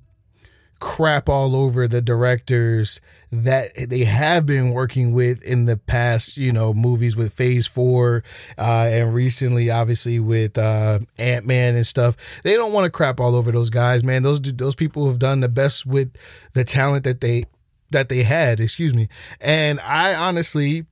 crap 0.80 1.30
all 1.30 1.56
over 1.56 1.88
the 1.88 2.02
directors 2.02 3.00
that 3.32 3.72
they 3.90 4.04
have 4.04 4.46
been 4.46 4.72
working 4.72 5.14
with 5.14 5.42
in 5.44 5.66
the 5.66 5.78
past, 5.78 6.38
you 6.38 6.52
know, 6.52 6.74
movies 6.74 7.16
with 7.16 7.34
Phase 7.34 7.68
Four, 7.68 8.24
uh, 8.58 8.88
and 8.90 9.14
recently, 9.14 9.70
obviously, 9.70 10.20
with 10.20 10.58
uh, 10.58 11.00
Ant 11.18 11.46
Man 11.46 11.75
and 11.75 11.88
stuff. 11.88 12.16
They 12.44 12.56
don't 12.56 12.74
want 12.74 12.86
to 12.86 12.92
crap 12.92 13.20
all 13.20 13.36
over 13.36 13.52
those 13.52 13.70
guys, 13.70 14.04
man. 14.04 14.24
Those 14.24 14.42
those 14.42 14.75
people 14.75 15.08
have 15.08 15.20
done 15.20 15.40
the 15.40 15.50
best 15.50 15.86
with 15.86 16.14
the 16.54 16.64
talent 16.64 17.04
that 17.04 17.22
they 17.22 17.46
that 17.92 18.10
they 18.10 18.24
had. 18.24 18.60
Excuse 18.60 18.94
me, 18.94 19.10
and 19.42 19.80
I 19.82 20.16
honestly 20.16 20.86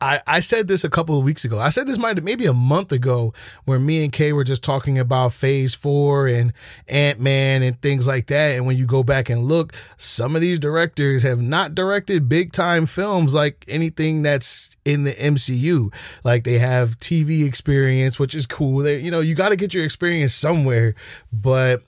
I, 0.00 0.20
I 0.26 0.40
said 0.40 0.68
this 0.68 0.84
a 0.84 0.90
couple 0.90 1.18
of 1.18 1.24
weeks 1.24 1.44
ago. 1.44 1.58
I 1.58 1.70
said 1.70 1.86
this 1.86 1.98
might 1.98 2.22
maybe 2.22 2.46
a 2.46 2.52
month 2.52 2.92
ago 2.92 3.34
where 3.64 3.80
me 3.80 4.04
and 4.04 4.12
Kay 4.12 4.32
were 4.32 4.44
just 4.44 4.62
talking 4.62 4.98
about 4.98 5.32
phase 5.32 5.74
four 5.74 6.28
and 6.28 6.52
Ant 6.86 7.18
Man 7.18 7.62
and 7.62 7.80
things 7.82 8.06
like 8.06 8.28
that. 8.28 8.56
And 8.56 8.64
when 8.64 8.76
you 8.76 8.86
go 8.86 9.02
back 9.02 9.28
and 9.28 9.42
look, 9.42 9.72
some 9.96 10.36
of 10.36 10.40
these 10.40 10.60
directors 10.60 11.24
have 11.24 11.40
not 11.40 11.74
directed 11.74 12.28
big 12.28 12.52
time 12.52 12.86
films 12.86 13.34
like 13.34 13.64
anything 13.66 14.22
that's 14.22 14.76
in 14.84 15.02
the 15.02 15.12
MCU. 15.14 15.92
Like 16.22 16.44
they 16.44 16.58
have 16.58 17.00
TV 17.00 17.44
experience, 17.44 18.20
which 18.20 18.34
is 18.36 18.46
cool. 18.46 18.78
They, 18.78 19.00
you 19.00 19.10
know, 19.10 19.20
you 19.20 19.34
got 19.34 19.48
to 19.48 19.56
get 19.56 19.74
your 19.74 19.84
experience 19.84 20.32
somewhere, 20.32 20.94
but 21.32 21.82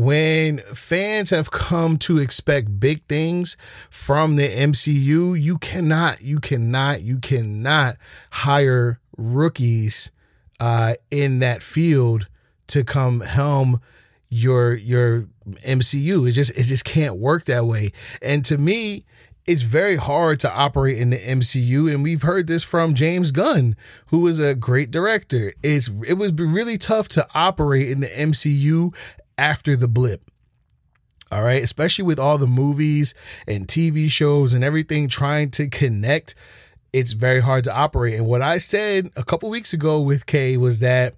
when 0.00 0.56
fans 0.72 1.28
have 1.28 1.50
come 1.50 1.98
to 1.98 2.16
expect 2.16 2.80
big 2.80 3.04
things 3.06 3.58
from 3.90 4.36
the 4.36 4.48
MCU, 4.48 5.38
you 5.38 5.58
cannot, 5.58 6.22
you 6.22 6.40
cannot, 6.40 7.02
you 7.02 7.18
cannot 7.18 7.98
hire 8.30 8.98
rookies 9.18 10.10
uh, 10.58 10.94
in 11.10 11.40
that 11.40 11.62
field 11.62 12.28
to 12.68 12.82
come 12.82 13.20
helm 13.20 13.78
your 14.30 14.74
your 14.74 15.26
MCU. 15.46 16.26
It 16.26 16.32
just 16.32 16.52
it 16.52 16.62
just 16.62 16.86
can't 16.86 17.16
work 17.16 17.44
that 17.44 17.66
way. 17.66 17.92
And 18.22 18.42
to 18.46 18.56
me, 18.56 19.04
it's 19.46 19.62
very 19.62 19.96
hard 19.96 20.40
to 20.40 20.54
operate 20.54 20.98
in 20.98 21.10
the 21.10 21.18
MCU, 21.18 21.92
and 21.92 22.02
we've 22.02 22.22
heard 22.22 22.46
this 22.46 22.64
from 22.64 22.94
James 22.94 23.32
Gunn, 23.32 23.76
who 24.06 24.26
is 24.28 24.38
a 24.38 24.54
great 24.54 24.90
director. 24.90 25.52
It's 25.62 25.90
it 26.06 26.14
was 26.14 26.32
really 26.32 26.78
tough 26.78 27.08
to 27.10 27.26
operate 27.34 27.90
in 27.90 28.00
the 28.00 28.06
MCU 28.06 28.94
after 29.40 29.74
the 29.74 29.88
blip. 29.88 30.30
All 31.32 31.42
right, 31.42 31.62
especially 31.62 32.04
with 32.04 32.18
all 32.18 32.38
the 32.38 32.46
movies 32.46 33.14
and 33.46 33.66
TV 33.66 34.10
shows 34.10 34.52
and 34.52 34.62
everything 34.62 35.08
trying 35.08 35.50
to 35.52 35.68
connect, 35.68 36.34
it's 36.92 37.12
very 37.12 37.40
hard 37.40 37.64
to 37.64 37.74
operate. 37.74 38.14
And 38.14 38.26
what 38.26 38.42
I 38.42 38.58
said 38.58 39.10
a 39.16 39.24
couple 39.24 39.48
weeks 39.48 39.72
ago 39.72 40.00
with 40.00 40.26
Kay 40.26 40.56
was 40.56 40.80
that 40.80 41.14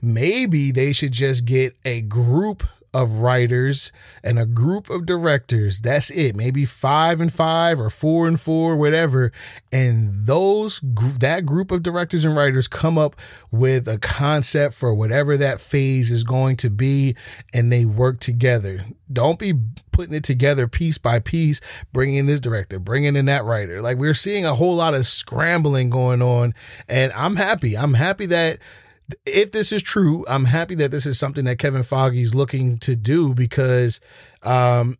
maybe 0.00 0.70
they 0.70 0.92
should 0.92 1.12
just 1.12 1.46
get 1.46 1.74
a 1.84 2.02
group 2.02 2.64
of 2.94 3.18
writers 3.18 3.92
and 4.22 4.38
a 4.38 4.46
group 4.46 4.88
of 4.88 5.04
directors. 5.04 5.80
That's 5.80 6.10
it. 6.10 6.36
Maybe 6.36 6.64
five 6.64 7.20
and 7.20 7.32
five 7.32 7.80
or 7.80 7.90
four 7.90 8.28
and 8.28 8.40
four, 8.40 8.76
whatever. 8.76 9.32
And 9.72 10.26
those 10.26 10.80
that 10.82 11.44
group 11.44 11.70
of 11.70 11.82
directors 11.82 12.24
and 12.24 12.36
writers 12.36 12.68
come 12.68 12.96
up 12.96 13.16
with 13.50 13.88
a 13.88 13.98
concept 13.98 14.74
for 14.74 14.94
whatever 14.94 15.36
that 15.36 15.60
phase 15.60 16.10
is 16.10 16.24
going 16.24 16.56
to 16.58 16.70
be, 16.70 17.16
and 17.52 17.70
they 17.72 17.84
work 17.84 18.20
together. 18.20 18.84
Don't 19.12 19.38
be 19.38 19.54
putting 19.90 20.14
it 20.14 20.24
together 20.24 20.66
piece 20.66 20.98
by 20.98 21.20
piece, 21.20 21.60
bringing 21.92 22.16
in 22.16 22.26
this 22.26 22.40
director, 22.40 22.78
bringing 22.78 23.16
in 23.16 23.26
that 23.26 23.44
writer. 23.44 23.82
Like 23.82 23.98
we're 23.98 24.14
seeing 24.14 24.44
a 24.44 24.54
whole 24.54 24.76
lot 24.76 24.94
of 24.94 25.06
scrambling 25.06 25.90
going 25.90 26.22
on, 26.22 26.54
and 26.88 27.12
I'm 27.12 27.36
happy. 27.36 27.76
I'm 27.76 27.94
happy 27.94 28.26
that 28.26 28.60
if 29.26 29.52
this 29.52 29.72
is 29.72 29.82
true, 29.82 30.24
I'm 30.28 30.46
happy 30.46 30.74
that 30.76 30.90
this 30.90 31.06
is 31.06 31.18
something 31.18 31.44
that 31.44 31.58
Kevin 31.58 31.84
is 32.14 32.34
looking 32.34 32.78
to 32.78 32.96
do 32.96 33.34
because 33.34 34.00
um, 34.42 34.98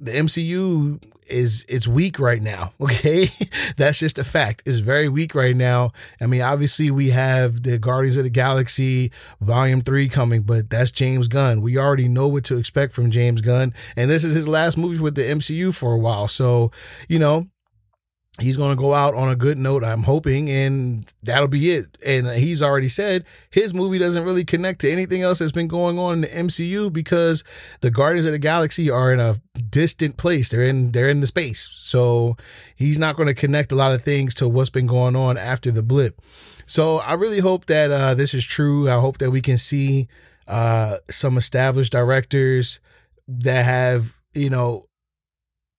the 0.00 0.12
MCU 0.12 1.02
is 1.26 1.64
it's 1.68 1.86
weak 1.86 2.18
right 2.18 2.42
now. 2.42 2.72
Okay, 2.90 3.30
that's 3.76 4.00
just 4.00 4.18
a 4.18 4.24
fact. 4.24 4.62
It's 4.66 4.78
very 4.78 5.08
weak 5.08 5.34
right 5.34 5.54
now. 5.54 5.92
I 6.20 6.26
mean, 6.26 6.42
obviously 6.42 6.90
we 6.90 7.10
have 7.10 7.62
the 7.62 7.78
Guardians 7.78 8.16
of 8.16 8.24
the 8.24 8.30
Galaxy 8.30 9.12
Volume 9.40 9.80
Three 9.80 10.08
coming, 10.08 10.42
but 10.42 10.68
that's 10.70 10.90
James 10.90 11.28
Gunn. 11.28 11.62
We 11.62 11.78
already 11.78 12.08
know 12.08 12.26
what 12.26 12.44
to 12.44 12.58
expect 12.58 12.94
from 12.94 13.10
James 13.10 13.40
Gunn, 13.42 13.72
and 13.96 14.10
this 14.10 14.24
is 14.24 14.34
his 14.34 14.48
last 14.48 14.76
movie 14.76 15.00
with 15.00 15.14
the 15.14 15.22
MCU 15.22 15.72
for 15.72 15.92
a 15.92 15.98
while. 15.98 16.26
So 16.26 16.72
you 17.08 17.20
know, 17.20 17.46
he's 18.40 18.56
going 18.56 18.70
to 18.70 18.80
go 18.80 18.94
out 18.94 19.14
on 19.14 19.28
a 19.28 19.36
good 19.36 19.58
note 19.58 19.84
i'm 19.84 20.02
hoping 20.02 20.50
and 20.50 21.12
that'll 21.22 21.48
be 21.48 21.70
it. 21.70 21.86
And 22.04 22.26
he's 22.28 22.62
already 22.62 22.88
said 22.88 23.24
his 23.50 23.74
movie 23.74 23.98
doesn't 23.98 24.24
really 24.24 24.44
connect 24.44 24.80
to 24.82 24.90
anything 24.90 25.22
else 25.22 25.38
that's 25.38 25.52
been 25.52 25.68
going 25.68 25.98
on 25.98 26.14
in 26.14 26.20
the 26.22 26.28
mcu 26.28 26.92
because 26.92 27.44
the 27.80 27.90
guardians 27.90 28.26
of 28.26 28.32
the 28.32 28.38
galaxy 28.38 28.90
are 28.90 29.12
in 29.12 29.20
a 29.20 29.40
distant 29.68 30.16
place. 30.16 30.48
They're 30.48 30.64
in 30.64 30.92
they're 30.92 31.10
in 31.10 31.20
the 31.20 31.26
space. 31.26 31.68
So 31.80 32.36
he's 32.74 32.98
not 32.98 33.16
going 33.16 33.28
to 33.28 33.34
connect 33.34 33.72
a 33.72 33.76
lot 33.76 33.92
of 33.92 34.02
things 34.02 34.34
to 34.36 34.48
what's 34.48 34.70
been 34.70 34.86
going 34.86 35.16
on 35.16 35.36
after 35.36 35.70
the 35.70 35.82
blip. 35.82 36.20
So 36.66 36.98
i 36.98 37.14
really 37.14 37.40
hope 37.40 37.66
that 37.66 37.90
uh, 37.90 38.14
this 38.14 38.34
is 38.34 38.44
true. 38.44 38.88
I 38.88 39.00
hope 39.00 39.18
that 39.18 39.30
we 39.30 39.40
can 39.40 39.58
see 39.58 40.08
uh, 40.46 40.98
some 41.10 41.36
established 41.36 41.92
directors 41.92 42.80
that 43.28 43.64
have 43.64 44.16
you 44.34 44.50
know 44.50 44.86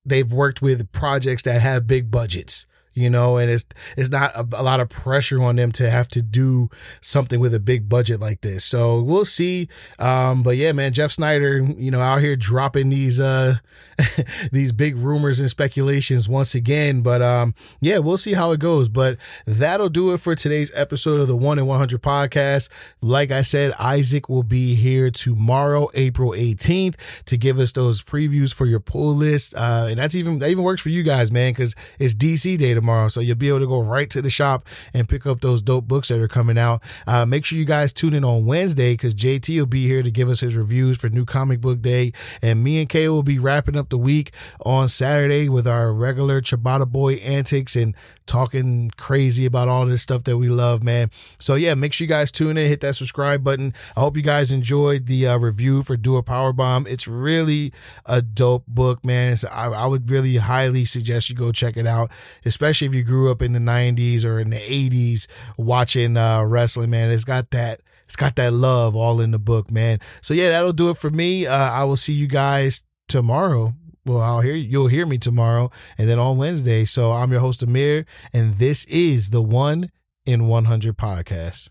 they've 0.05 0.31
worked 0.31 0.61
with 0.61 0.91
projects 0.91 1.43
that 1.43 1.61
have 1.61 1.87
big 1.87 2.09
budgets 2.11 2.65
you 2.93 3.09
know 3.09 3.37
and 3.37 3.49
it's 3.49 3.65
it's 3.95 4.09
not 4.09 4.35
a, 4.35 4.45
a, 4.53 4.63
lot 4.63 4.79
of 4.79 4.89
pressure 4.89 5.41
on 5.41 5.55
them 5.55 5.71
to 5.71 5.89
have 5.89 6.07
to 6.09 6.21
do 6.21 6.69
something 6.99 7.39
with 7.39 7.53
a 7.53 7.59
big 7.59 7.87
budget 7.87 8.19
like 8.19 8.41
this. 8.41 8.65
So 8.65 9.01
we'll 9.01 9.25
see. 9.25 9.69
Um 9.99 10.43
but 10.43 10.57
yeah 10.57 10.71
man 10.73 10.91
jeff 10.91 11.11
sneider 11.11 11.59
you 11.77 11.89
know 11.89 12.01
out 12.01 12.21
here 12.21 12.35
dropping 12.35 12.89
these 12.89 13.19
uh 13.19 13.55
these 14.51 14.71
big 14.71 14.97
rumors 14.97 15.39
and 15.39 15.49
speculations 15.49 16.27
once 16.27 16.53
again. 16.53 17.01
But 17.01 17.21
um 17.21 17.55
yeah 17.79 17.99
we'll 17.99 18.17
see 18.17 18.33
how 18.33 18.51
it 18.51 18.59
goes. 18.59 18.89
But 18.89 19.17
that'll 19.45 19.89
do 19.89 20.13
it 20.13 20.17
for 20.17 20.35
today's 20.35 20.71
episode 20.75 21.21
of 21.21 21.27
the 21.27 21.37
1 21.37 21.59
in 21.59 21.65
100 21.65 22.01
podcast. 22.01 22.69
Like 23.01 23.31
i 23.31 23.41
said 23.41 23.73
isaac 23.79 24.27
will 24.27 24.43
be 24.43 24.75
here 24.75 25.09
tomorrow 25.11 25.89
april 25.93 26.31
18th 26.31 26.95
to 27.25 27.37
give 27.37 27.57
us 27.57 27.71
those 27.71 28.01
previews 28.01 28.53
for 28.53 28.65
your 28.65 28.81
pull 28.81 29.15
list. 29.15 29.55
Uh 29.55 29.87
and 29.89 29.97
that's 29.97 30.15
even 30.15 30.39
that 30.39 30.49
even 30.49 30.65
works 30.65 30.81
for 30.81 30.89
you 30.89 31.03
guys 31.03 31.31
man 31.31 31.53
because 31.53 31.73
it's 31.97 32.13
dc 32.13 32.57
day 32.57 32.80
tomorrow. 32.81 33.07
So 33.07 33.21
you'll 33.21 33.35
be 33.35 33.49
able 33.49 33.59
to 33.59 33.67
go 33.67 33.81
right 33.81 34.09
to 34.09 34.21
the 34.21 34.29
shop 34.29 34.67
and 34.93 35.07
pick 35.07 35.25
up 35.25 35.41
those 35.41 35.61
dope 35.61 35.87
books 35.87 36.09
that 36.09 36.19
are 36.19 36.27
coming 36.27 36.57
out. 36.57 36.81
Uh, 37.07 37.25
make 37.25 37.45
sure 37.45 37.57
you 37.57 37.65
guys 37.65 37.93
tune 37.93 38.13
in 38.13 38.23
on 38.23 38.45
Wednesday 38.45 38.93
because 38.93 39.13
JT 39.13 39.57
will 39.57 39.65
be 39.65 39.87
here 39.87 40.03
to 40.03 40.11
give 40.11 40.29
us 40.29 40.39
his 40.39 40.55
reviews 40.55 40.97
for 40.97 41.09
New 41.09 41.25
Comic 41.25 41.61
Book 41.61 41.81
Day. 41.81 42.13
And 42.41 42.63
me 42.63 42.79
and 42.79 42.89
Kay 42.89 43.07
will 43.09 43.23
be 43.23 43.39
wrapping 43.39 43.77
up 43.77 43.89
the 43.89 43.97
week 43.97 44.33
on 44.65 44.87
Saturday 44.87 45.47
with 45.47 45.67
our 45.67 45.93
regular 45.93 46.41
Ciabatta 46.41 46.87
Boy 46.87 47.15
antics 47.15 47.75
and 47.75 47.95
talking 48.31 48.89
crazy 48.95 49.45
about 49.45 49.67
all 49.67 49.85
this 49.85 50.01
stuff 50.01 50.23
that 50.23 50.37
we 50.37 50.47
love, 50.47 50.81
man. 50.81 51.11
So 51.37 51.55
yeah, 51.55 51.73
make 51.75 51.91
sure 51.91 52.05
you 52.05 52.09
guys 52.09 52.31
tune 52.31 52.57
in, 52.57 52.67
hit 52.67 52.79
that 52.79 52.95
subscribe 52.95 53.43
button. 53.43 53.73
I 53.97 53.99
hope 53.99 54.15
you 54.15 54.23
guys 54.23 54.53
enjoyed 54.53 55.05
the 55.05 55.27
uh, 55.27 55.37
review 55.37 55.83
for 55.83 55.97
Do 55.97 56.15
a 56.15 56.23
Power 56.23 56.53
Bomb. 56.53 56.87
It's 56.87 57.07
really 57.07 57.73
a 58.05 58.21
dope 58.21 58.65
book, 58.67 59.03
man. 59.03 59.35
So 59.35 59.49
I, 59.49 59.67
I 59.67 59.85
would 59.85 60.09
really 60.09 60.37
highly 60.37 60.85
suggest 60.85 61.29
you 61.29 61.35
go 61.35 61.51
check 61.51 61.75
it 61.75 61.85
out, 61.85 62.09
especially 62.45 62.70
if 62.79 62.93
you 62.93 63.03
grew 63.03 63.31
up 63.31 63.41
in 63.41 63.53
the 63.53 63.59
90s 63.59 64.23
or 64.23 64.39
in 64.39 64.49
the 64.49 64.59
80s 64.59 65.27
watching 65.57 66.17
uh, 66.17 66.43
wrestling, 66.43 66.89
man. 66.89 67.11
It's 67.11 67.23
got 67.23 67.51
that 67.51 67.81
it's 68.05 68.15
got 68.15 68.35
that 68.35 68.51
love 68.51 68.95
all 68.95 69.21
in 69.21 69.31
the 69.31 69.39
book, 69.39 69.71
man. 69.71 69.99
So 70.21 70.33
yeah, 70.33 70.49
that'll 70.49 70.73
do 70.73 70.89
it 70.89 70.97
for 70.97 71.09
me. 71.09 71.47
Uh, 71.47 71.55
I 71.55 71.83
will 71.85 71.95
see 71.95 72.13
you 72.13 72.27
guys 72.27 72.83
tomorrow 73.07 73.73
well, 74.05 74.21
I'll 74.21 74.41
hear 74.41 74.55
you'll 74.55 74.87
hear 74.87 75.05
me 75.05 75.17
tomorrow 75.17 75.69
and 75.97 76.09
then 76.09 76.19
on 76.19 76.37
Wednesday. 76.37 76.85
So 76.85 77.11
I'm 77.11 77.31
your 77.31 77.41
host 77.41 77.61
Amir, 77.63 78.05
and 78.33 78.57
this 78.57 78.83
is 78.85 79.29
the 79.29 79.41
One 79.41 79.91
in 80.25 80.47
100 80.47 80.97
podcast. 80.97 81.69